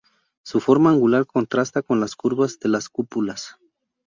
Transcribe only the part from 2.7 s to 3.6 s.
cúpulas.